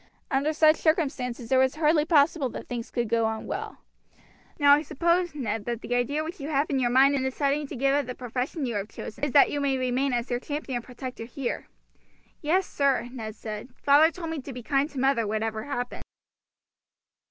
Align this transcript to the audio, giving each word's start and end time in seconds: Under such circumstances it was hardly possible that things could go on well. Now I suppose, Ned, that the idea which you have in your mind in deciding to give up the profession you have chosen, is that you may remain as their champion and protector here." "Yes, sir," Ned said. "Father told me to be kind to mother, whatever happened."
Under 0.31 0.51
such 0.51 0.77
circumstances 0.77 1.51
it 1.51 1.57
was 1.57 1.75
hardly 1.75 2.05
possible 2.05 2.49
that 2.49 2.67
things 2.67 2.89
could 2.89 3.07
go 3.07 3.25
on 3.27 3.45
well. 3.45 3.81
Now 4.57 4.73
I 4.73 4.81
suppose, 4.81 5.35
Ned, 5.35 5.65
that 5.65 5.81
the 5.81 5.93
idea 5.93 6.23
which 6.23 6.39
you 6.39 6.49
have 6.49 6.67
in 6.71 6.79
your 6.79 6.89
mind 6.89 7.13
in 7.13 7.21
deciding 7.21 7.67
to 7.67 7.75
give 7.75 7.93
up 7.93 8.07
the 8.07 8.15
profession 8.15 8.65
you 8.65 8.73
have 8.77 8.87
chosen, 8.89 9.23
is 9.23 9.31
that 9.33 9.51
you 9.51 9.61
may 9.61 9.77
remain 9.77 10.11
as 10.11 10.25
their 10.25 10.39
champion 10.39 10.77
and 10.77 10.83
protector 10.83 11.25
here." 11.25 11.67
"Yes, 12.41 12.65
sir," 12.65 13.09
Ned 13.11 13.35
said. 13.35 13.69
"Father 13.83 14.09
told 14.09 14.31
me 14.31 14.41
to 14.41 14.51
be 14.51 14.63
kind 14.63 14.89
to 14.89 14.97
mother, 14.99 15.27
whatever 15.27 15.65
happened." 15.65 16.01